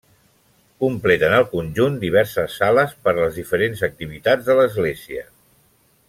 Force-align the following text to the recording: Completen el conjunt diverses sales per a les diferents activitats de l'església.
Completen 0.83 1.35
el 1.39 1.43
conjunt 1.51 1.99
diverses 2.05 2.55
sales 2.61 2.95
per 3.07 3.13
a 3.13 3.17
les 3.21 3.37
diferents 3.43 3.87
activitats 3.89 4.49
de 4.49 4.57
l'església. 4.61 5.27